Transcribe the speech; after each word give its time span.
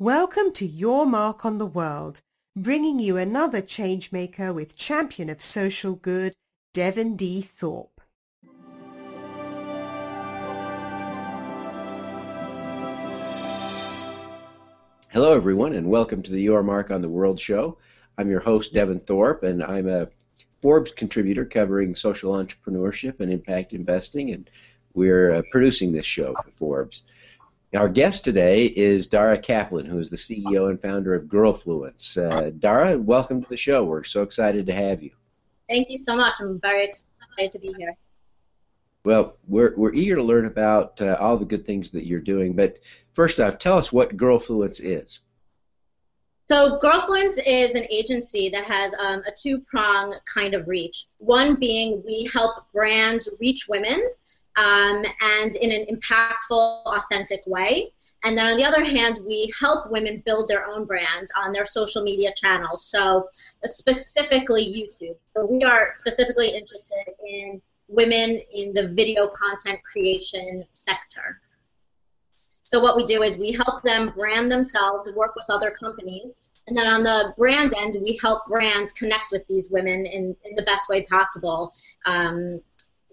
Welcome 0.00 0.50
to 0.54 0.66
Your 0.66 1.06
Mark 1.06 1.44
on 1.44 1.58
the 1.58 1.66
World, 1.66 2.20
bringing 2.56 2.98
you 2.98 3.16
another 3.16 3.62
changemaker 3.62 4.52
with 4.52 4.76
champion 4.76 5.30
of 5.30 5.40
social 5.40 5.94
good, 5.94 6.34
Devin 6.72 7.14
D. 7.14 7.40
Thorpe. 7.40 8.00
Hello, 15.12 15.32
everyone, 15.32 15.74
and 15.74 15.88
welcome 15.88 16.24
to 16.24 16.32
the 16.32 16.42
Your 16.42 16.64
Mark 16.64 16.90
on 16.90 17.00
the 17.00 17.08
World 17.08 17.38
show. 17.38 17.78
I'm 18.18 18.28
your 18.28 18.40
host, 18.40 18.74
Devin 18.74 18.98
Thorpe, 18.98 19.44
and 19.44 19.62
I'm 19.62 19.88
a 19.88 20.08
Forbes 20.60 20.90
contributor 20.90 21.44
covering 21.44 21.94
social 21.94 22.32
entrepreneurship 22.32 23.20
and 23.20 23.30
impact 23.30 23.72
investing, 23.72 24.32
and 24.32 24.50
we're 24.92 25.34
uh, 25.34 25.42
producing 25.52 25.92
this 25.92 26.04
show 26.04 26.34
for 26.42 26.50
Forbes. 26.50 27.02
Our 27.76 27.88
guest 27.88 28.24
today 28.24 28.66
is 28.66 29.08
Dara 29.08 29.36
Kaplan, 29.36 29.86
who 29.86 29.98
is 29.98 30.08
the 30.08 30.16
CEO 30.16 30.70
and 30.70 30.80
founder 30.80 31.12
of 31.12 31.24
Girlfluence. 31.24 32.16
Uh, 32.16 32.50
Dara, 32.50 32.96
welcome 32.96 33.42
to 33.42 33.48
the 33.48 33.56
show. 33.56 33.82
We're 33.82 34.04
so 34.04 34.22
excited 34.22 34.66
to 34.68 34.72
have 34.72 35.02
you. 35.02 35.10
Thank 35.68 35.90
you 35.90 35.98
so 35.98 36.14
much. 36.14 36.34
I'm 36.40 36.60
very 36.60 36.84
excited 36.84 37.50
to 37.50 37.58
be 37.58 37.74
here. 37.76 37.96
Well, 39.04 39.38
we're, 39.48 39.74
we're 39.76 39.92
eager 39.92 40.14
to 40.14 40.22
learn 40.22 40.46
about 40.46 41.00
uh, 41.00 41.16
all 41.18 41.36
the 41.36 41.44
good 41.44 41.66
things 41.66 41.90
that 41.90 42.06
you're 42.06 42.20
doing, 42.20 42.54
but 42.54 42.78
first 43.12 43.40
off, 43.40 43.58
tell 43.58 43.76
us 43.76 43.92
what 43.92 44.16
Girlfluence 44.16 44.80
is. 44.80 45.18
So, 46.46 46.78
Girlfluence 46.80 47.40
is 47.44 47.70
an 47.70 47.86
agency 47.90 48.50
that 48.50 48.64
has 48.64 48.92
um, 49.00 49.22
a 49.26 49.32
two 49.36 49.58
prong 49.58 50.14
kind 50.32 50.54
of 50.54 50.68
reach. 50.68 51.06
One 51.18 51.56
being 51.56 52.04
we 52.06 52.30
help 52.32 52.70
brands 52.72 53.28
reach 53.40 53.66
women 53.68 54.10
um, 54.56 55.04
and 55.20 55.56
in 55.56 55.70
an 55.72 55.86
impactful, 55.90 56.84
authentic 56.86 57.40
way. 57.46 57.92
And 58.24 58.38
then 58.38 58.46
on 58.46 58.56
the 58.56 58.64
other 58.64 58.82
hand, 58.82 59.20
we 59.26 59.52
help 59.60 59.90
women 59.90 60.22
build 60.24 60.48
their 60.48 60.64
own 60.64 60.86
brands 60.86 61.30
on 61.36 61.52
their 61.52 61.66
social 61.66 62.02
media 62.02 62.30
channels. 62.34 62.84
So 62.86 63.28
specifically 63.64 64.64
YouTube. 64.64 65.16
So 65.34 65.44
we 65.44 65.62
are 65.62 65.90
specifically 65.94 66.48
interested 66.48 67.12
in 67.22 67.60
women 67.88 68.40
in 68.50 68.72
the 68.72 68.88
video 68.88 69.28
content 69.28 69.80
creation 69.84 70.64
sector. 70.72 71.40
So 72.62 72.80
what 72.80 72.96
we 72.96 73.04
do 73.04 73.22
is 73.22 73.36
we 73.36 73.52
help 73.52 73.82
them 73.82 74.12
brand 74.16 74.50
themselves 74.50 75.06
and 75.06 75.14
work 75.14 75.34
with 75.36 75.44
other 75.50 75.70
companies. 75.70 76.32
And 76.66 76.74
then 76.74 76.86
on 76.86 77.02
the 77.02 77.34
brand 77.36 77.72
end, 77.78 77.98
we 78.00 78.18
help 78.22 78.46
brands 78.46 78.90
connect 78.92 79.32
with 79.32 79.46
these 79.48 79.70
women 79.70 80.06
in, 80.06 80.34
in 80.44 80.56
the 80.56 80.62
best 80.62 80.88
way 80.88 81.02
possible. 81.02 81.72
Um, 82.06 82.60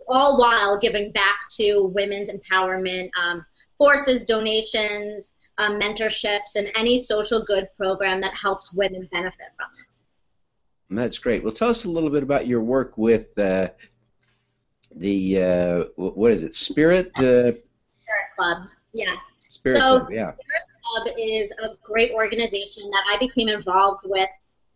all 0.08 0.40
while 0.40 0.80
giving 0.80 1.12
back 1.12 1.40
to 1.58 1.92
women's 1.94 2.30
empowerment 2.30 3.10
um, 3.22 3.46
forces, 3.78 4.24
donations, 4.24 5.32
um, 5.58 5.80
mentorships, 5.80 6.56
and 6.56 6.68
any 6.76 6.98
social 6.98 7.44
good 7.44 7.68
program 7.78 8.22
that 8.22 8.36
helps 8.36 8.74
women 8.74 9.08
benefit 9.12 9.48
from 9.56 9.68
it. 9.80 10.96
That's 10.96 11.18
great. 11.18 11.44
Well, 11.44 11.54
tell 11.54 11.70
us 11.70 11.86
a 11.86 11.90
little 11.90 12.10
bit 12.10 12.24
about 12.24 12.48
your 12.48 12.62
work 12.62 12.98
with 12.98 13.38
uh, 13.38 13.70
the 14.96 15.42
uh, 15.42 15.84
what 15.96 16.32
is 16.32 16.44
it, 16.44 16.54
Spirit? 16.54 17.12
Uh... 17.18 17.52
Spirit 17.54 18.28
Club. 18.36 18.58
Yes. 18.94 19.22
Spirit 19.48 19.78
so, 19.78 19.92
Club. 19.92 20.12
Yeah. 20.12 20.34
Spirit 20.34 20.64
Club 20.84 21.16
is 21.18 21.52
a 21.64 21.76
great 21.82 22.12
organization 22.12 22.90
that 22.90 23.04
I 23.14 23.18
became 23.20 23.48
involved 23.48 24.02
with 24.06 24.30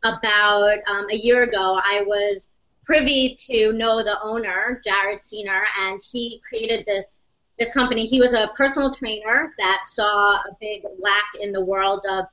about 0.03 0.77
um, 0.87 1.07
a 1.11 1.15
year 1.15 1.43
ago. 1.43 1.79
I 1.83 2.03
was 2.05 2.47
privy 2.85 3.35
to 3.47 3.73
know 3.73 4.03
the 4.03 4.17
owner, 4.21 4.81
Jared 4.83 5.19
Seener, 5.21 5.63
and 5.79 5.99
he 6.11 6.41
created 6.47 6.85
this 6.85 7.19
this 7.57 7.71
company. 7.71 8.05
He 8.05 8.19
was 8.19 8.33
a 8.33 8.51
personal 8.55 8.91
trainer 8.91 9.53
that 9.57 9.83
saw 9.85 10.35
a 10.35 10.57
big 10.59 10.83
lack 10.99 11.25
in 11.39 11.51
the 11.51 11.63
world 11.63 12.03
of 12.09 12.25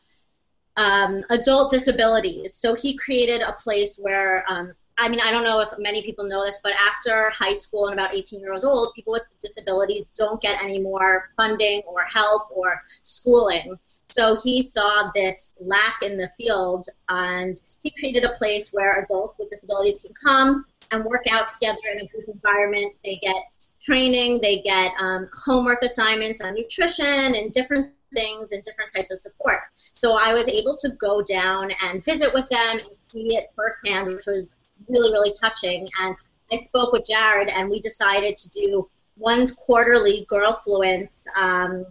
um, 0.77 1.23
adult 1.31 1.71
disabilities. 1.71 2.55
So 2.55 2.75
he 2.75 2.97
created 2.97 3.41
a 3.41 3.53
place 3.53 3.99
where, 4.01 4.45
um, 4.49 4.73
I 4.99 5.09
mean, 5.09 5.21
I 5.21 5.31
don't 5.31 5.45
know 5.45 5.61
if 5.61 5.71
many 5.79 6.03
people 6.03 6.27
know 6.27 6.45
this, 6.45 6.61
but 6.63 6.73
after 6.73 7.31
high 7.31 7.53
school 7.53 7.87
and 7.87 7.95
about 7.95 8.15
18 8.15 8.41
years 8.41 8.65
old, 8.65 8.95
people 8.95 9.13
with 9.13 9.23
disabilities 9.41 10.11
don't 10.17 10.41
get 10.41 10.63
any 10.63 10.79
more 10.81 11.25
funding 11.37 11.83
or 11.87 12.03
help 12.03 12.49
or 12.51 12.83
schooling. 13.03 13.77
So 14.13 14.37
he 14.43 14.61
saw 14.61 15.11
this 15.15 15.55
lack 15.61 16.03
in 16.03 16.17
the 16.17 16.31
field, 16.37 16.87
and 17.09 17.61
he 17.81 17.91
created 17.91 18.25
a 18.25 18.35
place 18.35 18.71
where 18.73 19.03
adults 19.03 19.39
with 19.39 19.51
disabilities 19.51 19.97
can 20.03 20.13
come 20.23 20.67
and 20.91 21.05
work 21.05 21.25
out 21.31 21.51
together 21.51 21.79
in 21.93 22.01
a 22.03 22.07
group 22.09 22.29
environment. 22.29 22.95
They 23.03 23.17
get 23.17 23.43
training, 23.83 24.41
they 24.43 24.61
get 24.61 24.93
um, 25.01 25.29
homework 25.35 25.83
assignments 25.83 26.41
on 26.41 26.55
nutrition 26.55 27.07
and 27.07 27.53
different 27.53 27.93
things 28.15 28.53
and 28.53 28.63
different 28.63 28.93
types 28.95 29.11
of 29.11 29.19
support. 29.19 29.61
So 29.95 30.13
I 30.13 30.35
was 30.35 30.47
able 30.47 30.77
to 30.77 30.91
go 30.91 31.23
down 31.23 31.71
and 31.83 32.05
visit 32.05 32.33
with 32.35 32.49
them 32.51 32.79
and 32.79 32.97
see 33.03 33.37
it 33.37 33.51
firsthand, 33.57 34.09
which 34.09 34.27
was 34.27 34.57
really, 34.89 35.11
really 35.11 35.33
touching. 35.41 35.89
And 36.01 36.15
I 36.53 36.59
spoke 36.59 36.93
with 36.93 37.07
Jared, 37.07 37.49
and 37.49 37.71
we 37.71 37.81
decided 37.81 38.37
to 38.37 38.49
do 38.51 38.89
one 39.17 39.47
quarterly 39.49 40.27
Girlfluence 40.31 41.25
um, 41.37 41.87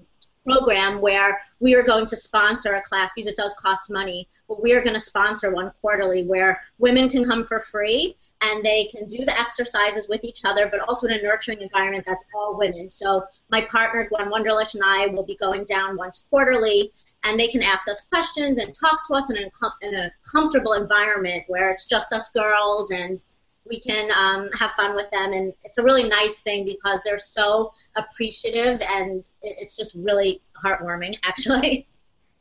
program 0.45 1.01
where 1.01 1.41
we 1.59 1.75
are 1.75 1.83
going 1.83 2.05
to 2.07 2.15
sponsor 2.15 2.73
a 2.73 2.81
class 2.81 3.11
because 3.15 3.27
it 3.27 3.35
does 3.35 3.53
cost 3.59 3.91
money. 3.91 4.27
But 4.47 4.61
we 4.61 4.73
are 4.73 4.81
going 4.81 4.95
to 4.95 4.99
sponsor 4.99 5.53
one 5.53 5.71
quarterly 5.81 6.23
where 6.23 6.61
women 6.79 7.09
can 7.09 7.23
come 7.25 7.45
for 7.47 7.59
free 7.59 8.15
and 8.41 8.65
they 8.65 8.85
can 8.85 9.07
do 9.07 9.23
the 9.23 9.39
exercises 9.39 10.09
with 10.09 10.23
each 10.23 10.41
other, 10.43 10.67
but 10.67 10.79
also 10.81 11.07
in 11.07 11.13
a 11.13 11.21
nurturing 11.21 11.61
environment 11.61 12.05
that's 12.07 12.25
all 12.35 12.57
women. 12.57 12.89
So 12.89 13.23
my 13.49 13.61
partner 13.65 14.09
Gwen 14.09 14.31
Wunderlich 14.31 14.73
and 14.73 14.83
I 14.83 15.07
will 15.07 15.25
be 15.25 15.35
going 15.35 15.63
down 15.65 15.95
once 15.95 16.25
quarterly, 16.29 16.91
and 17.23 17.39
they 17.39 17.47
can 17.47 17.61
ask 17.61 17.87
us 17.87 18.01
questions 18.01 18.57
and 18.57 18.73
talk 18.73 19.07
to 19.07 19.13
us 19.13 19.29
in 19.29 19.37
a, 19.37 19.87
in 19.87 19.95
a 19.95 20.11
comfortable 20.29 20.73
environment 20.73 21.43
where 21.47 21.69
it's 21.69 21.85
just 21.85 22.11
us 22.13 22.29
girls 22.29 22.89
and 22.89 23.23
we 23.67 23.79
can 23.79 24.09
um, 24.11 24.49
have 24.57 24.71
fun 24.75 24.95
with 24.95 25.09
them. 25.11 25.33
And 25.33 25.53
it's 25.63 25.77
a 25.77 25.83
really 25.83 26.07
nice 26.07 26.41
thing 26.41 26.65
because 26.65 26.99
they're 27.05 27.19
so 27.19 27.73
appreciative 27.95 28.81
and 28.81 29.23
it's 29.41 29.75
just 29.77 29.95
really 29.95 30.41
heartwarming, 30.63 31.15
actually. 31.23 31.87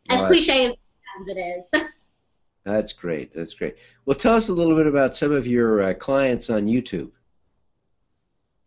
As 0.09 0.23
cliche 0.23 0.67
as 0.67 0.75
it 1.27 1.39
is. 1.39 1.83
That's 2.65 2.93
great. 2.93 3.35
That's 3.35 3.55
great. 3.55 3.79
Well, 4.05 4.17
tell 4.17 4.35
us 4.35 4.49
a 4.49 4.53
little 4.53 4.77
bit 4.77 4.87
about 4.87 5.17
some 5.17 5.33
of 5.33 5.47
your 5.47 5.83
uh, 5.83 5.95
clients 5.95 6.51
on 6.51 6.67
YouTube. 6.67 7.11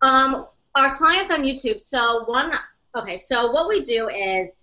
Um, 0.01 0.47
our 0.75 0.95
clients 0.95 1.31
on 1.31 1.43
YouTube. 1.43 1.79
So 1.79 2.23
one. 2.25 2.53
Okay. 2.95 3.17
So 3.17 3.51
what 3.51 3.67
we 3.67 3.81
do 3.81 4.09
is 4.09 4.55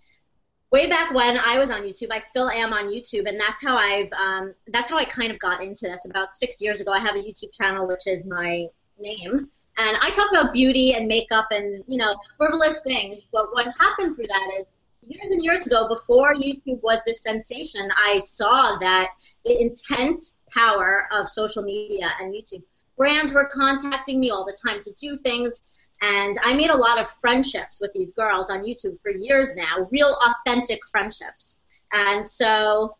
way 0.70 0.86
back 0.86 1.12
when 1.12 1.36
I 1.36 1.58
was 1.58 1.70
on 1.70 1.82
YouTube, 1.82 2.08
I 2.10 2.18
still 2.18 2.48
am 2.48 2.72
on 2.72 2.84
YouTube, 2.84 3.28
and 3.28 3.38
that's 3.38 3.62
how 3.62 3.76
I've 3.76 4.12
um, 4.12 4.54
that's 4.68 4.90
how 4.90 4.96
I 4.96 5.04
kind 5.04 5.32
of 5.32 5.38
got 5.38 5.62
into 5.62 5.86
this. 5.86 6.04
About 6.04 6.34
six 6.34 6.60
years 6.60 6.80
ago, 6.80 6.92
I 6.92 7.00
have 7.00 7.16
a 7.16 7.18
YouTube 7.18 7.52
channel 7.52 7.86
which 7.86 8.06
is 8.06 8.24
my 8.24 8.66
name, 8.98 9.48
and 9.78 9.96
I 10.00 10.10
talk 10.10 10.30
about 10.30 10.52
beauty 10.52 10.94
and 10.94 11.06
makeup 11.06 11.48
and 11.50 11.84
you 11.86 11.98
know 11.98 12.14
frivolous 12.36 12.80
things. 12.82 13.24
But 13.32 13.52
what 13.52 13.66
happened 13.78 14.14
through 14.14 14.28
that 14.28 14.60
is 14.60 14.72
years 15.02 15.30
and 15.30 15.42
years 15.42 15.66
ago, 15.66 15.88
before 15.88 16.34
YouTube 16.34 16.80
was 16.82 17.00
this 17.04 17.22
sensation, 17.22 17.88
I 17.96 18.18
saw 18.18 18.78
that 18.78 19.08
the 19.44 19.60
intense 19.60 20.34
power 20.54 21.06
of 21.12 21.28
social 21.28 21.62
media 21.62 22.10
and 22.20 22.32
YouTube. 22.32 22.62
Brands 22.96 23.32
were 23.32 23.46
contacting 23.46 24.20
me 24.20 24.30
all 24.30 24.44
the 24.44 24.56
time 24.62 24.80
to 24.82 24.92
do 24.92 25.16
things 25.18 25.60
and 26.00 26.38
I 26.42 26.54
made 26.54 26.70
a 26.70 26.76
lot 26.76 26.98
of 26.98 27.10
friendships 27.10 27.80
with 27.80 27.92
these 27.92 28.12
girls 28.12 28.50
on 28.50 28.60
YouTube 28.60 29.00
for 29.02 29.10
years 29.10 29.54
now, 29.54 29.86
real 29.90 30.16
authentic 30.46 30.80
friendships. 30.90 31.56
And 31.92 32.26
so, 32.26 32.96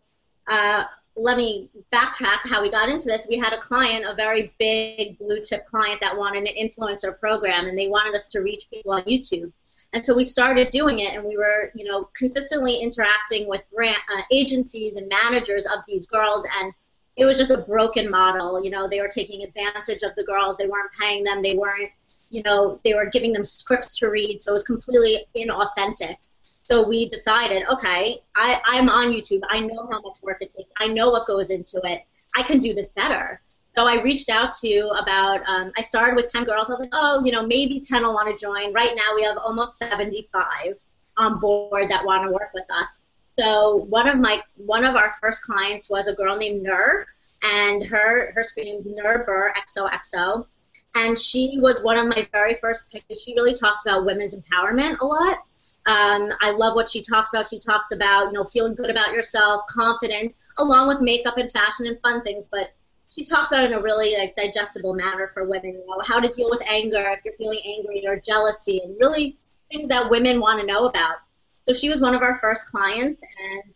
uh, 0.47 0.84
let 1.16 1.37
me 1.37 1.69
backtrack 1.93 2.39
how 2.44 2.62
we 2.62 2.71
got 2.71 2.89
into 2.89 3.05
this. 3.05 3.27
We 3.28 3.39
had 3.39 3.53
a 3.53 3.60
client, 3.60 4.05
a 4.06 4.15
very 4.15 4.53
big 4.59 5.19
blue 5.19 5.41
chip 5.43 5.66
client 5.66 6.00
that 6.00 6.16
wanted 6.16 6.49
an 6.49 6.55
influencer 6.56 7.19
program, 7.19 7.66
and 7.66 7.77
they 7.77 7.89
wanted 7.89 8.15
us 8.15 8.28
to 8.28 8.41
reach 8.41 8.69
people 8.71 8.93
on 8.93 9.03
YouTube. 9.03 9.53
And 9.93 10.05
so 10.05 10.15
we 10.15 10.25
started 10.25 10.69
doing 10.69 11.00
it, 11.00 11.15
and 11.15 11.25
we 11.25 11.37
were, 11.37 11.72
you 11.75 11.84
know, 11.84 12.09
consistently 12.16 12.77
interacting 12.77 13.49
with 13.49 13.62
brand, 13.75 13.97
uh, 14.16 14.22
agencies 14.31 14.97
and 14.97 15.09
managers 15.09 15.66
of 15.66 15.80
these 15.89 16.07
girls, 16.07 16.47
and 16.60 16.72
it 17.16 17.25
was 17.25 17.36
just 17.36 17.51
a 17.51 17.59
broken 17.59 18.09
model. 18.09 18.63
You 18.63 18.71
know, 18.71 18.89
they 18.89 19.01
were 19.01 19.09
taking 19.09 19.42
advantage 19.42 20.03
of 20.03 20.15
the 20.15 20.25
girls. 20.25 20.57
They 20.57 20.69
weren't 20.69 20.92
paying 20.98 21.25
them. 21.25 21.42
They 21.42 21.57
weren't 21.57 21.91
you 22.30 22.42
know, 22.44 22.80
they 22.84 22.94
were 22.94 23.06
giving 23.06 23.32
them 23.32 23.44
scripts 23.44 23.98
to 23.98 24.09
read, 24.09 24.41
so 24.41 24.53
it 24.53 24.54
was 24.54 24.62
completely 24.62 25.27
inauthentic. 25.36 26.16
So 26.62 26.86
we 26.86 27.09
decided, 27.09 27.65
okay, 27.68 28.21
I, 28.36 28.60
I'm 28.65 28.88
on 28.88 29.10
YouTube. 29.10 29.41
I 29.48 29.59
know 29.59 29.88
how 29.91 30.00
much 30.00 30.18
work 30.22 30.38
it 30.41 30.54
takes. 30.56 30.71
I 30.78 30.86
know 30.86 31.10
what 31.10 31.27
goes 31.27 31.50
into 31.50 31.80
it. 31.82 32.03
I 32.36 32.44
can 32.44 32.59
do 32.59 32.72
this 32.72 32.88
better. 32.91 33.41
So 33.74 33.86
I 33.86 34.00
reached 34.03 34.30
out 34.30 34.53
to 34.62 34.88
about, 35.00 35.41
um, 35.48 35.72
I 35.77 35.82
started 35.82 36.15
with 36.15 36.30
10 36.30 36.44
girls. 36.44 36.71
I 36.71 36.72
was 36.74 36.80
like, 36.80 36.91
oh, 36.92 37.22
you 37.24 37.32
know, 37.32 37.44
maybe 37.44 37.80
10 37.80 38.03
will 38.03 38.15
want 38.15 38.36
to 38.36 38.44
join. 38.44 38.72
Right 38.72 38.92
now 38.94 39.15
we 39.16 39.24
have 39.24 39.36
almost 39.38 39.78
75 39.78 40.77
on 41.16 41.41
board 41.41 41.86
that 41.91 42.04
want 42.04 42.24
to 42.24 42.32
work 42.32 42.50
with 42.54 42.66
us. 42.71 43.00
So 43.38 43.86
one 43.88 44.09
of 44.09 44.18
my, 44.18 44.42
one 44.56 44.84
of 44.84 44.94
our 44.94 45.10
first 45.21 45.42
clients 45.42 45.91
was 45.91 46.06
a 46.06 46.15
girl 46.15 46.36
named 46.36 46.62
Nur, 46.62 47.06
and 47.42 47.84
her, 47.84 48.32
her 48.34 48.42
screen 48.42 48.66
name 48.66 48.77
is 48.77 48.86
Nur 48.86 49.24
Burr 49.24 49.53
XOXO 49.56 50.47
and 50.95 51.19
she 51.19 51.59
was 51.60 51.83
one 51.83 51.98
of 51.98 52.07
my 52.07 52.28
very 52.33 52.57
first 52.60 52.91
picks. 52.91 53.21
She 53.21 53.34
really 53.34 53.54
talks 53.54 53.83
about 53.84 54.04
women's 54.04 54.34
empowerment 54.34 54.98
a 55.01 55.04
lot. 55.04 55.39
Um, 55.87 56.31
I 56.41 56.51
love 56.51 56.75
what 56.75 56.89
she 56.89 57.03
talks 57.03 57.31
about. 57.33 57.48
She 57.48 57.59
talks 57.59 57.91
about, 57.91 58.27
you 58.27 58.33
know, 58.33 58.45
feeling 58.45 58.75
good 58.75 58.91
about 58.91 59.13
yourself, 59.13 59.63
confidence, 59.69 60.37
along 60.59 60.89
with 60.89 61.01
makeup 61.01 61.39
and 61.39 61.51
fashion 61.51 61.87
and 61.87 61.98
fun 62.01 62.22
things. 62.22 62.48
But 62.51 62.72
she 63.09 63.25
talks 63.25 63.51
about 63.51 63.65
it 63.65 63.72
in 63.72 63.78
a 63.78 63.83
really 63.83 64.15
like 64.16 64.34
digestible 64.34 64.95
manner 64.95 65.31
for 65.33 65.48
women. 65.48 65.72
You 65.72 65.87
know, 65.87 66.03
how 66.04 66.21
to 66.21 66.33
deal 66.33 66.51
with 66.51 66.60
anger 66.66 67.16
if 67.16 67.25
you're 67.25 67.34
feeling 67.34 67.60
angry 67.65 68.04
or 68.07 68.21
jealousy, 68.21 68.81
and 68.84 68.97
really 69.01 69.39
things 69.71 69.89
that 69.89 70.10
women 70.10 70.41
want 70.41 70.60
to 70.60 70.66
know 70.66 70.87
about. 70.87 71.16
So 71.63 71.72
she 71.72 71.89
was 71.89 72.01
one 72.01 72.15
of 72.15 72.22
our 72.22 72.39
first 72.41 72.66
clients, 72.66 73.22
and 73.22 73.75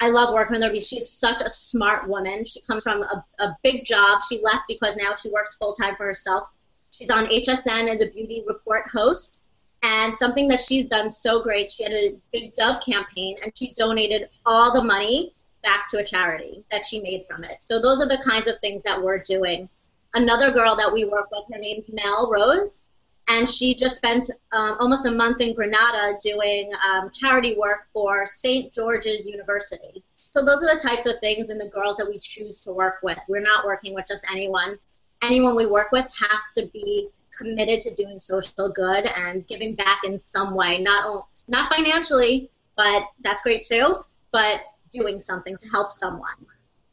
I 0.00 0.08
love 0.08 0.34
working 0.34 0.54
with 0.54 0.64
her 0.64 0.70
because 0.70 0.88
she's 0.88 1.08
such 1.08 1.40
a 1.40 1.48
smart 1.48 2.08
woman. 2.08 2.44
She 2.44 2.60
comes 2.62 2.82
from 2.82 3.02
a, 3.02 3.24
a 3.38 3.56
big 3.62 3.84
job. 3.84 4.20
She 4.28 4.40
left 4.42 4.64
because 4.68 4.96
now 4.96 5.14
she 5.14 5.30
works 5.30 5.54
full 5.54 5.72
time 5.72 5.96
for 5.96 6.04
herself. 6.04 6.48
She's 6.90 7.10
on 7.10 7.26
HSN 7.26 7.92
as 7.92 8.02
a 8.02 8.06
beauty 8.06 8.44
report 8.46 8.88
host. 8.88 9.40
And 9.82 10.16
something 10.16 10.48
that 10.48 10.60
she's 10.60 10.86
done 10.86 11.10
so 11.10 11.42
great, 11.42 11.70
she 11.70 11.82
had 11.82 11.92
a 11.92 12.16
big 12.32 12.54
Dove 12.54 12.80
campaign 12.80 13.36
and 13.42 13.52
she 13.56 13.72
donated 13.74 14.28
all 14.46 14.72
the 14.72 14.82
money 14.82 15.34
back 15.62 15.88
to 15.90 15.98
a 15.98 16.04
charity 16.04 16.64
that 16.70 16.86
she 16.86 17.00
made 17.00 17.24
from 17.26 17.44
it. 17.44 17.62
So 17.62 17.80
those 17.80 18.00
are 18.00 18.08
the 18.08 18.22
kinds 18.24 18.48
of 18.48 18.58
things 18.60 18.82
that 18.84 19.02
we're 19.02 19.18
doing. 19.18 19.68
Another 20.14 20.52
girl 20.52 20.76
that 20.76 20.92
we 20.92 21.04
work 21.04 21.30
with, 21.30 21.44
her 21.52 21.58
name's 21.58 21.90
Mel 21.92 22.30
Rose, 22.30 22.80
and 23.28 23.48
she 23.48 23.74
just 23.74 23.96
spent 23.96 24.30
um, 24.52 24.76
almost 24.78 25.06
a 25.06 25.10
month 25.10 25.40
in 25.40 25.54
Grenada 25.54 26.14
doing 26.22 26.70
um, 26.88 27.10
charity 27.10 27.56
work 27.58 27.86
for 27.92 28.26
St. 28.26 28.72
George's 28.72 29.26
University. 29.26 30.04
So 30.30 30.44
those 30.44 30.62
are 30.62 30.74
the 30.74 30.80
types 30.80 31.06
of 31.06 31.18
things 31.18 31.50
and 31.50 31.60
the 31.60 31.68
girls 31.68 31.96
that 31.96 32.08
we 32.08 32.18
choose 32.18 32.60
to 32.60 32.72
work 32.72 32.96
with. 33.02 33.18
We're 33.28 33.40
not 33.40 33.64
working 33.64 33.94
with 33.94 34.06
just 34.08 34.24
anyone. 34.30 34.78
Anyone 35.22 35.54
we 35.56 35.66
work 35.66 35.92
with 35.92 36.04
has 36.04 36.40
to 36.56 36.68
be 36.72 37.08
committed 37.36 37.80
to 37.82 37.94
doing 37.94 38.18
social 38.18 38.72
good 38.72 39.06
and 39.06 39.46
giving 39.46 39.74
back 39.74 40.00
in 40.04 40.20
some 40.20 40.56
way, 40.56 40.78
not 40.78 41.06
only 41.06 41.22
not 41.46 41.72
financially, 41.72 42.50
but 42.76 43.04
that's 43.20 43.42
great 43.42 43.62
too, 43.62 44.04
but 44.32 44.60
doing 44.90 45.20
something 45.20 45.56
to 45.56 45.68
help 45.70 45.92
someone. 45.92 46.46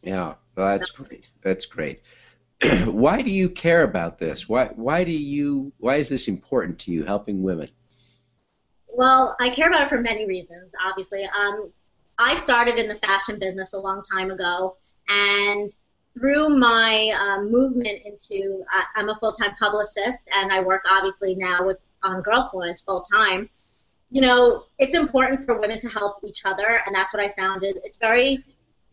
Yeah, 0.04 0.36
well, 0.56 0.78
that's 0.78 0.90
great. 0.92 1.26
That's 1.42 1.66
great. 1.66 2.02
why 2.86 3.22
do 3.22 3.32
you 3.32 3.50
care 3.50 3.84
about 3.84 4.20
this? 4.20 4.48
Why 4.48 4.68
why 4.76 5.04
do 5.04 5.12
you 5.12 5.74
why 5.78 5.98
is 5.98 6.10
this 6.10 6.28
important 6.28 6.80
to 6.80 6.92
you 6.92 7.04
helping 7.04 7.42
women? 7.42 7.70
Well, 8.88 9.36
I 9.40 9.50
care 9.50 9.68
about 9.68 9.84
it 9.84 9.90
for 9.90 10.00
many 10.00 10.28
reasons. 10.28 10.74
Obviously, 10.86 11.24
um, 11.24 11.72
I 12.20 12.36
started 12.36 12.78
in 12.78 12.88
the 12.88 13.00
fashion 13.00 13.40
business 13.40 13.74
a 13.74 13.80
long 13.80 14.02
time 14.14 14.30
ago, 14.30 14.76
and 15.08 15.70
through 16.14 16.50
my 16.50 17.10
um, 17.20 17.52
movement 17.52 18.00
into 18.06 18.64
uh, 18.72 18.84
I'm 18.96 19.10
a 19.10 19.18
full 19.18 19.32
time 19.32 19.56
publicist, 19.60 20.30
and 20.32 20.52
I 20.52 20.60
work 20.60 20.84
obviously 20.90 21.36
now 21.36 21.66
with 21.66 21.78
on 22.04 22.22
Girlfluence 22.22 22.86
full 22.86 23.02
time. 23.02 23.50
You 24.12 24.22
know, 24.22 24.66
it's 24.78 24.94
important 24.94 25.46
for 25.46 25.60
women 25.60 25.80
to 25.80 25.88
help 25.88 26.18
each 26.24 26.42
other, 26.46 26.82
and 26.86 26.94
that's 26.94 27.14
what 27.14 27.24
I 27.24 27.34
found 27.34 27.64
is 27.64 27.80
it's 27.84 27.98
very 27.98 28.44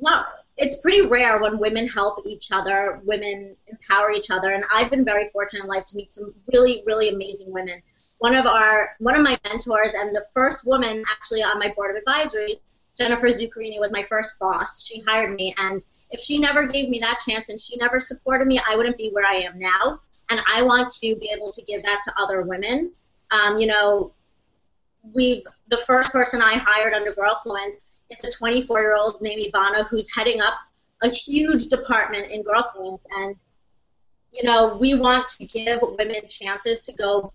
not 0.00 0.26
it's 0.58 0.76
pretty 0.76 1.02
rare 1.02 1.40
when 1.40 1.58
women 1.58 1.86
help 1.86 2.26
each 2.26 2.48
other, 2.50 3.00
women 3.04 3.56
empower 3.68 4.10
each 4.10 4.30
other, 4.30 4.52
and 4.52 4.64
I've 4.74 4.90
been 4.90 5.04
very 5.04 5.30
fortunate 5.30 5.62
in 5.62 5.68
life 5.68 5.84
to 5.86 5.96
meet 5.96 6.12
some 6.12 6.34
really, 6.52 6.82
really 6.84 7.08
amazing 7.10 7.52
women. 7.52 7.80
One 8.18 8.34
of 8.34 8.44
our, 8.44 8.90
one 8.98 9.14
of 9.14 9.22
my 9.22 9.38
mentors, 9.44 9.94
and 9.94 10.14
the 10.14 10.26
first 10.34 10.66
woman 10.66 11.04
actually 11.12 11.42
on 11.44 11.60
my 11.60 11.72
board 11.76 11.96
of 11.96 12.02
advisories, 12.02 12.56
Jennifer 12.96 13.28
Zuccherini, 13.28 13.78
was 13.78 13.92
my 13.92 14.02
first 14.08 14.36
boss. 14.40 14.84
She 14.84 15.00
hired 15.06 15.32
me, 15.32 15.54
and 15.58 15.84
if 16.10 16.20
she 16.20 16.38
never 16.38 16.66
gave 16.66 16.88
me 16.88 16.98
that 16.98 17.20
chance 17.26 17.48
and 17.50 17.60
she 17.60 17.76
never 17.76 18.00
supported 18.00 18.48
me, 18.48 18.60
I 18.68 18.74
wouldn't 18.74 18.98
be 18.98 19.10
where 19.10 19.26
I 19.26 19.36
am 19.36 19.58
now. 19.58 20.00
And 20.30 20.40
I 20.52 20.62
want 20.62 20.92
to 20.94 21.14
be 21.16 21.30
able 21.34 21.52
to 21.52 21.62
give 21.62 21.84
that 21.84 22.00
to 22.04 22.12
other 22.20 22.42
women. 22.42 22.92
Um, 23.30 23.58
you 23.58 23.66
know, 23.66 24.12
we've 25.14 25.44
the 25.70 25.78
first 25.78 26.12
person 26.12 26.42
I 26.42 26.58
hired 26.58 26.92
under 26.92 27.12
Girlfluence 27.12 27.84
it's 28.10 28.24
a 28.24 28.30
24 28.30 28.80
year 28.80 28.96
old 28.96 29.20
named 29.20 29.52
Ivana 29.52 29.86
who's 29.88 30.08
heading 30.14 30.40
up 30.40 30.54
a 31.02 31.08
huge 31.08 31.66
department 31.66 32.30
in 32.30 32.42
Girlfluence. 32.42 33.02
And, 33.10 33.36
you 34.32 34.42
know, 34.44 34.76
we 34.76 34.94
want 34.94 35.26
to 35.38 35.46
give 35.46 35.80
women 35.82 36.22
chances 36.28 36.80
to 36.82 36.92
go 36.92 37.32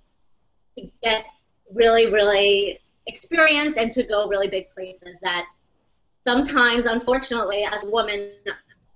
to 0.77 0.89
get 1.03 1.25
really, 1.73 2.11
really 2.11 2.79
experience 3.07 3.77
and 3.77 3.91
to 3.91 4.03
go 4.03 4.27
really 4.27 4.47
big 4.47 4.69
places 4.69 5.17
that 5.21 5.45
sometimes, 6.25 6.85
unfortunately, 6.85 7.63
as 7.63 7.83
a 7.83 7.89
woman, 7.89 8.33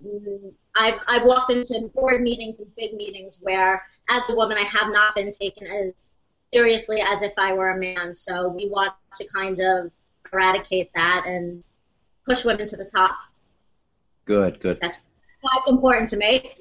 mm, 0.04 0.52
I've, 0.74 1.00
I've 1.06 1.24
walked 1.24 1.50
into 1.50 1.90
board 1.94 2.22
meetings 2.22 2.58
and 2.58 2.74
big 2.76 2.94
meetings 2.94 3.38
where, 3.40 3.82
as 4.10 4.22
a 4.28 4.34
woman, 4.34 4.56
I 4.58 4.64
have 4.64 4.92
not 4.92 5.14
been 5.14 5.30
taken 5.30 5.66
as 5.66 6.08
seriously 6.52 7.00
as 7.00 7.22
if 7.22 7.32
I 7.36 7.52
were 7.52 7.70
a 7.70 7.78
man. 7.78 8.14
So 8.14 8.48
we 8.48 8.68
want 8.68 8.92
to 9.14 9.26
kind 9.28 9.58
of 9.60 9.90
eradicate 10.32 10.90
that 10.94 11.24
and 11.26 11.64
push 12.26 12.44
women 12.44 12.66
to 12.66 12.76
the 12.76 12.84
top. 12.84 13.16
Good, 14.24 14.60
good. 14.60 14.78
That's 14.80 14.98
why 15.40 15.50
it's 15.58 15.68
important 15.70 16.10
to 16.10 16.16
me. 16.16 16.52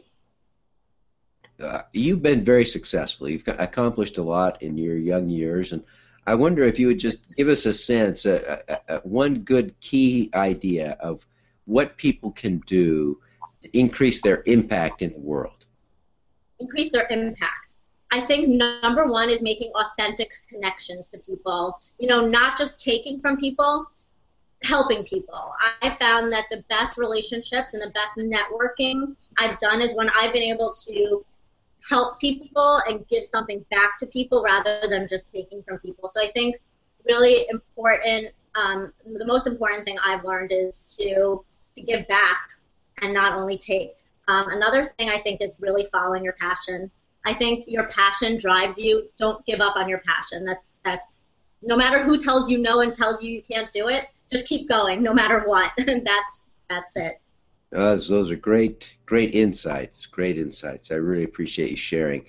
Uh, 1.62 1.82
you've 1.92 2.22
been 2.22 2.44
very 2.44 2.66
successful. 2.66 3.28
You've 3.28 3.48
accomplished 3.48 4.18
a 4.18 4.24
lot 4.24 4.62
in 4.62 4.78
your 4.78 4.96
young 4.96 5.30
years, 5.30 5.72
and 5.72 5.84
I 6.26 6.36
wonder 6.36 6.64
if 6.64 6.78
you 6.78 6.88
would 6.88 7.00
just 7.00 7.36
give 7.36 7.48
us 7.48 7.66
a 7.66 7.74
sense, 7.74 8.26
uh, 8.26 8.62
uh, 8.68 8.76
uh, 8.88 9.00
one 9.04 9.40
good 9.40 9.80
key 9.80 10.30
idea 10.34 10.98
of 11.00 11.26
what 11.66 11.98
people 11.98 12.32
can 12.32 12.60
do 12.68 13.20
to 13.64 13.78
increase 13.78 14.22
their 14.22 14.44
impact 14.46 15.02
in 15.02 15.14
the 15.14 15.20
world. 15.20 15.66
Increase 16.60 16.92
their 16.92 17.08
impact. 17.10 17.67
I 18.12 18.22
think 18.22 18.50
number 18.50 19.06
one 19.06 19.30
is 19.30 19.42
making 19.42 19.72
authentic 19.74 20.30
connections 20.50 21.08
to 21.10 21.18
people. 21.20 21.80
You 21.98 22.08
know, 22.08 22.26
not 22.26 22.58
just 22.58 22.80
taking 22.80 23.20
from 23.20 23.38
people, 23.38 23.88
helping 24.64 25.04
people. 25.04 25.52
I 25.82 25.90
found 25.90 26.32
that 26.32 26.46
the 26.50 26.64
best 26.70 26.98
relationships 26.98 27.74
and 27.74 27.82
the 27.82 27.92
best 27.92 28.14
networking 28.18 29.16
I've 29.38 29.58
done 29.60 29.82
is 29.82 29.96
when 29.96 30.10
I've 30.10 30.34
been 30.34 30.44
able 30.44 30.74
to 30.88 31.26
help 31.88 32.20
people 32.20 32.82
and 32.88 33.08
give 33.08 33.24
something 33.32 33.64
back 33.70 33.98
to 34.00 34.08
people 34.08 34.44
rather 34.44 34.82
than 34.90 35.08
just 35.08 35.30
taking 35.30 35.64
from 35.64 35.80
people. 35.80 36.10
So 36.10 36.22
I 36.22 36.32
think 36.32 36.58
really 37.06 37.46
important, 37.50 38.34
um, 38.56 38.92
the 39.06 39.26
most 39.26 39.48
important 39.48 39.86
thing 39.86 39.98
I've 40.04 40.24
learned 40.24 40.52
is 40.52 40.84
to 41.00 41.44
to 41.76 41.82
give 41.84 42.08
back 42.08 42.50
and 43.02 43.14
not 43.14 43.38
only 43.38 43.58
take. 43.58 43.92
Um, 44.28 44.50
another 44.50 44.84
thing 44.98 45.10
I 45.10 45.22
think 45.22 45.42
is 45.42 45.56
really 45.60 45.88
following 45.92 46.24
your 46.24 46.36
passion. 46.40 46.90
I 47.28 47.34
think 47.34 47.66
your 47.68 47.88
passion 47.88 48.38
drives 48.38 48.78
you. 48.78 49.10
Don't 49.18 49.46
give 49.46 49.60
up 49.60 49.76
on 49.76 49.90
your 49.90 50.02
passion. 50.06 50.46
That's 50.46 50.72
that's 50.84 51.20
no 51.62 51.76
matter 51.76 52.04
who 52.04 52.18
tells 52.18 52.50
you 52.50 52.58
no 52.58 52.82
and 52.82 52.94
tells 52.94 53.22
you 53.22 53.32
you 53.32 53.42
can't 53.42 53.70
do 53.72 53.90
it 53.90 54.06
just 54.30 54.48
keep 54.48 54.68
going 54.68 55.04
no 55.04 55.14
matter 55.14 55.44
what. 55.46 55.72
that's 55.78 56.40
that's 56.70 56.96
it. 56.96 57.22
Uh, 57.76 57.96
those 57.96 58.32
are 58.32 58.36
great, 58.36 58.96
great 59.06 59.36
insights. 59.36 60.06
Great 60.06 60.38
insights. 60.38 60.92
I 60.92 60.96
really 60.96 61.26
appreciate 61.26 61.72
you 61.72 61.78
sharing. 61.78 62.26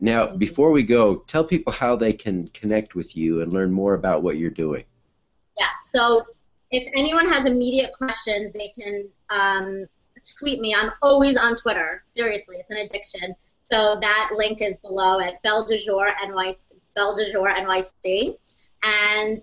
Now, 0.00 0.34
before 0.34 0.72
we 0.72 0.82
go, 0.82 1.16
tell 1.16 1.44
people 1.44 1.72
how 1.72 1.94
they 1.94 2.12
can 2.12 2.48
connect 2.48 2.94
with 2.94 3.16
you 3.16 3.40
and 3.40 3.52
learn 3.52 3.72
more 3.72 3.94
about 3.94 4.22
what 4.22 4.36
you're 4.36 4.50
doing. 4.50 4.84
Yeah. 5.56 5.68
So, 5.88 6.24
if 6.72 6.88
anyone 6.96 7.28
has 7.28 7.46
immediate 7.46 7.92
questions, 7.92 8.52
they 8.52 8.72
can 8.76 9.10
um, 9.30 9.86
tweet 10.38 10.60
me. 10.60 10.74
I'm 10.74 10.90
always 11.02 11.36
on 11.36 11.54
Twitter. 11.54 12.02
Seriously, 12.06 12.56
it's 12.58 12.70
an 12.70 12.78
addiction. 12.78 13.36
So 13.70 13.96
that 14.00 14.30
link 14.36 14.60
is 14.60 14.76
below 14.78 15.20
at 15.20 15.40
Belle 15.42 15.64
de 15.64 15.78
Jour 15.78 16.10
NYC, 16.24 16.56
Belle 16.94 17.14
de 17.14 17.30
Jour 17.32 17.48
NYC. 17.48 18.36
And 18.82 19.38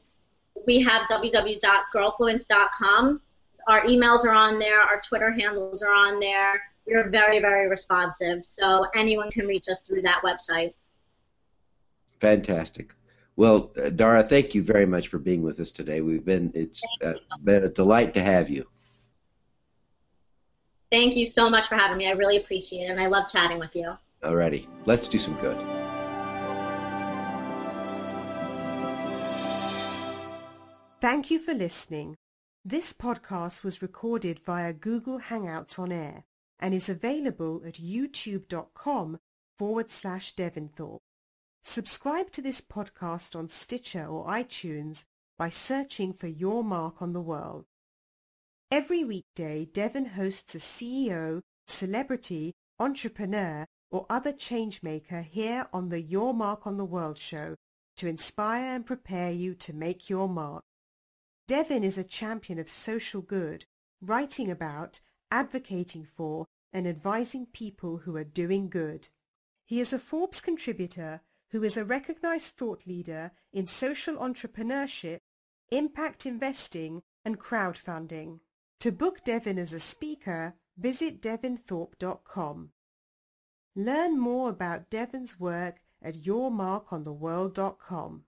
we 0.68 0.82
have 0.82 1.08
www.girlfluence.com. 1.10 3.22
Our 3.68 3.86
emails 3.86 4.26
are 4.26 4.34
on 4.34 4.58
there. 4.60 4.82
Our 4.82 5.00
Twitter 5.02 5.32
handles 5.32 5.84
are 5.84 5.94
on 5.94 6.20
there. 6.20 6.62
We're 6.86 7.10
very, 7.10 7.40
very 7.40 7.68
responsive. 7.68 8.44
So 8.44 8.86
anyone 8.96 9.32
can 9.32 9.48
reach 9.48 9.70
us 9.70 9.80
through 9.82 10.04
that 10.04 10.22
website. 10.24 10.74
Fantastic. 12.20 12.94
Well, 13.36 13.72
uh, 13.82 13.90
Dara, 13.90 14.24
thank 14.24 14.54
you 14.54 14.62
very 14.62 14.86
much 14.86 15.08
for 15.08 15.18
being 15.18 15.42
with 15.42 15.60
us 15.60 15.72
today. 15.72 16.02
We've 16.02 16.24
been 16.24 16.52
it's 16.54 16.86
uh, 17.04 17.14
been 17.44 17.64
a 17.64 17.70
delight 17.70 18.14
to 18.16 18.22
have 18.22 18.50
you. 18.50 18.68
Thank 20.92 21.16
you 21.16 21.26
so 21.26 21.50
much 21.50 21.68
for 21.68 21.76
having 21.76 21.98
me. 21.98 22.08
I 22.08 22.12
really 22.12 22.38
appreciate 22.38 22.84
it, 22.84 22.92
and 22.92 23.00
I 23.00 23.08
love 23.08 23.30
chatting 23.30 23.58
with 23.58 23.72
you. 23.74 23.96
Alrighty, 24.24 24.68
let's 24.86 25.08
do 25.08 25.18
some 25.18 25.36
good. 25.36 25.58
Thank 31.02 31.32
you 31.32 31.40
for 31.40 31.56
listening. 31.56 32.18
This 32.64 32.94
podcast 32.94 33.64
was 33.64 33.82
recorded 33.82 34.40
via 34.46 34.74
Google 34.74 35.20
Hangouts 35.20 35.80
on 35.80 35.92
Air 35.92 36.26
and 36.60 36.76
is 36.76 36.90
available 36.90 37.64
at 37.66 37.82
youtube.com 37.82 39.18
forward 39.58 39.90
slash 39.90 40.36
Devinthorpe. 40.36 41.00
Subscribe 41.64 42.32
to 42.32 42.42
this 42.44 42.62
podcast 42.62 43.36
on 43.36 43.50
Stitcher 43.50 44.06
or 44.06 44.28
iTunes 44.28 45.06
by 45.40 45.50
searching 45.50 46.14
for 46.14 46.28
Your 46.28 46.64
Mark 46.64 47.02
on 47.02 47.14
the 47.14 47.22
World. 47.22 47.66
Every 48.70 49.04
weekday, 49.04 49.66
Devin 49.66 50.06
hosts 50.06 50.54
a 50.54 50.60
CEO, 50.60 51.42
celebrity, 51.66 52.54
entrepreneur, 52.80 53.66
or 53.92 54.06
other 54.10 54.34
changemaker 54.34 55.24
here 55.24 55.68
on 55.74 55.90
the 55.90 56.02
Your 56.02 56.34
Mark 56.34 56.66
on 56.66 56.78
the 56.78 56.86
World 56.86 57.18
show 57.18 57.56
to 57.98 58.08
inspire 58.08 58.76
and 58.76 58.86
prepare 58.86 59.32
you 59.32 59.54
to 59.54 59.74
make 59.74 60.10
your 60.10 60.30
mark. 60.30 60.64
Devin 61.48 61.84
is 61.84 61.98
a 61.98 62.04
champion 62.04 62.58
of 62.58 62.70
social 62.70 63.22
good, 63.22 63.66
writing 64.02 64.50
about, 64.50 65.02
advocating 65.30 66.08
for, 66.16 66.46
and 66.72 66.88
advising 66.88 67.46
people 67.46 67.98
who 67.98 68.16
are 68.16 68.24
doing 68.24 68.70
good. 68.70 69.10
He 69.66 69.82
is 69.82 69.92
a 69.92 70.00
Forbes 70.00 70.42
contributor 70.42 71.22
who 71.52 71.64
is 71.64 71.76
a 71.76 71.86
recognized 71.86 72.56
thought 72.56 72.88
leader 72.88 73.32
in 73.52 73.68
social 73.68 74.16
entrepreneurship, 74.16 75.20
impact 75.70 76.26
investing, 76.26 77.02
and 77.26 77.40
crowdfunding. 77.40 78.40
To 78.80 78.92
book 78.92 79.24
Devin 79.24 79.60
as 79.60 79.74
a 79.74 79.80
speaker, 79.80 80.56
visit 80.78 81.22
devinthorpe.com. 81.22 82.72
Learn 83.76 84.20
more 84.20 84.50
about 84.50 84.90
Devin's 84.90 85.40
work 85.40 85.82
at 86.02 86.16
yourmarkontheworld.com. 86.16 88.24